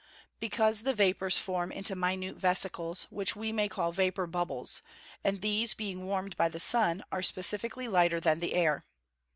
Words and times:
_Because 0.39 0.81
the 0.81 0.95
vapours 0.95 1.37
form 1.37 1.71
into 1.71 1.93
minute 1.95 2.35
vesicles, 2.35 3.05
which 3.11 3.35
we 3.35 3.51
may 3.51 3.69
call 3.69 3.91
vapour 3.91 4.25
bubbles, 4.25 4.81
and 5.23 5.41
these, 5.41 5.75
being 5.75 6.07
warmed 6.07 6.35
by 6.37 6.49
the 6.49 6.59
sun, 6.59 7.03
are 7.11 7.21
specifically 7.21 7.87
lighter 7.87 8.19
than 8.19 8.39
the 8.39 8.55
air. 8.55 8.83